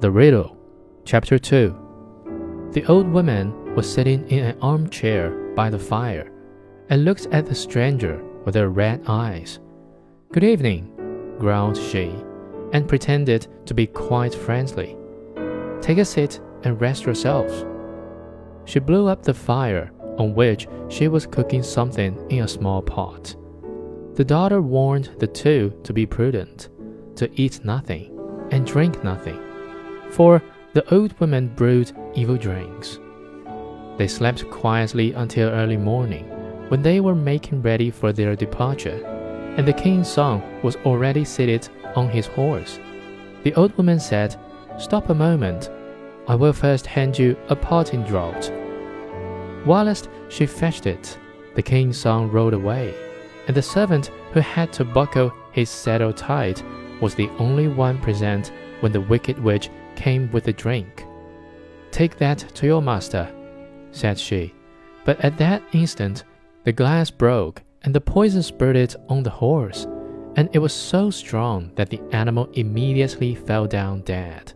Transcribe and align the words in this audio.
The 0.00 0.12
Riddle, 0.12 0.56
Chapter 1.04 1.40
2 1.40 2.70
The 2.70 2.84
old 2.86 3.08
woman 3.08 3.74
was 3.74 3.92
sitting 3.92 4.28
in 4.28 4.44
an 4.44 4.58
armchair 4.60 5.30
by 5.56 5.70
the 5.70 5.78
fire 5.80 6.30
and 6.88 7.04
looked 7.04 7.26
at 7.32 7.46
the 7.46 7.54
stranger 7.56 8.22
with 8.44 8.54
her 8.54 8.68
red 8.68 9.02
eyes. 9.08 9.58
Good 10.30 10.44
evening, 10.44 11.36
growled 11.40 11.76
she, 11.76 12.14
and 12.72 12.86
pretended 12.86 13.48
to 13.66 13.74
be 13.74 13.88
quite 13.88 14.36
friendly. 14.36 14.96
Take 15.80 15.98
a 15.98 16.04
seat 16.04 16.38
and 16.62 16.80
rest 16.80 17.04
yourselves. 17.04 17.66
She 18.66 18.78
blew 18.78 19.08
up 19.08 19.24
the 19.24 19.34
fire 19.34 19.90
on 20.16 20.32
which 20.32 20.68
she 20.88 21.08
was 21.08 21.26
cooking 21.26 21.64
something 21.64 22.24
in 22.30 22.44
a 22.44 22.48
small 22.48 22.82
pot. 22.82 23.34
The 24.14 24.24
daughter 24.24 24.62
warned 24.62 25.10
the 25.18 25.26
two 25.26 25.76
to 25.82 25.92
be 25.92 26.06
prudent, 26.06 26.68
to 27.16 27.28
eat 27.34 27.64
nothing 27.64 28.16
and 28.52 28.64
drink 28.64 29.02
nothing 29.02 29.47
for 30.10 30.42
the 30.74 30.94
old 30.94 31.18
woman 31.20 31.48
brewed 31.48 31.92
evil 32.14 32.36
drinks. 32.36 32.98
They 33.96 34.08
slept 34.08 34.48
quietly 34.50 35.12
until 35.12 35.48
early 35.48 35.76
morning, 35.76 36.28
when 36.68 36.82
they 36.82 37.00
were 37.00 37.14
making 37.14 37.62
ready 37.62 37.90
for 37.90 38.12
their 38.12 38.36
departure, 38.36 39.04
and 39.56 39.66
the 39.66 39.72
king's 39.72 40.08
son 40.08 40.42
was 40.62 40.76
already 40.84 41.24
seated 41.24 41.68
on 41.96 42.08
his 42.08 42.26
horse. 42.26 42.78
The 43.42 43.54
old 43.54 43.76
woman 43.76 43.98
said, 43.98 44.36
Stop 44.78 45.08
a 45.08 45.14
moment. 45.14 45.70
I 46.28 46.34
will 46.34 46.52
first 46.52 46.86
hand 46.86 47.18
you 47.18 47.36
a 47.48 47.56
parting 47.56 48.04
draught. 48.04 48.52
Whilst 49.66 50.08
she 50.28 50.46
fetched 50.46 50.86
it, 50.86 51.18
the 51.56 51.62
king's 51.62 51.98
son 51.98 52.30
rode 52.30 52.54
away, 52.54 52.94
and 53.48 53.56
the 53.56 53.62
servant 53.62 54.12
who 54.32 54.40
had 54.40 54.72
to 54.74 54.84
buckle 54.84 55.32
his 55.52 55.70
saddle 55.70 56.12
tight 56.12 56.62
was 57.00 57.14
the 57.14 57.30
only 57.38 57.66
one 57.66 57.98
present 57.98 58.52
when 58.80 58.92
the 58.92 59.00
wicked 59.00 59.38
witch 59.38 59.70
came 59.96 60.30
with 60.32 60.44
the 60.44 60.52
drink. 60.52 61.04
Take 61.90 62.16
that 62.18 62.38
to 62.54 62.66
your 62.66 62.82
master, 62.82 63.32
said 63.92 64.18
she. 64.18 64.54
But 65.04 65.20
at 65.20 65.38
that 65.38 65.62
instant, 65.72 66.24
the 66.64 66.72
glass 66.72 67.10
broke 67.10 67.62
and 67.82 67.94
the 67.94 68.00
poison 68.00 68.42
spurted 68.42 68.94
on 69.08 69.22
the 69.22 69.30
horse, 69.30 69.86
and 70.36 70.48
it 70.52 70.58
was 70.58 70.72
so 70.72 71.10
strong 71.10 71.70
that 71.76 71.90
the 71.90 72.00
animal 72.12 72.48
immediately 72.52 73.34
fell 73.34 73.66
down 73.66 74.02
dead. 74.02 74.52